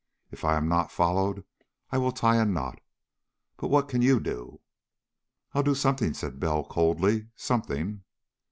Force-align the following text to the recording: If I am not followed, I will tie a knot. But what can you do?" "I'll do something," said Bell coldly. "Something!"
If 0.31 0.43
I 0.43 0.57
am 0.57 0.67
not 0.67 0.91
followed, 0.91 1.43
I 1.91 1.99
will 1.99 2.11
tie 2.11 2.37
a 2.37 2.43
knot. 2.45 2.81
But 3.57 3.67
what 3.67 3.87
can 3.87 4.01
you 4.01 4.19
do?" 4.19 4.59
"I'll 5.53 5.61
do 5.61 5.75
something," 5.75 6.15
said 6.15 6.39
Bell 6.39 6.63
coldly. 6.65 7.27
"Something!" 7.35 8.01